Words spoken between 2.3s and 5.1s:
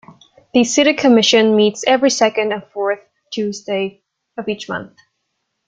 and fourth Tuesday of each month.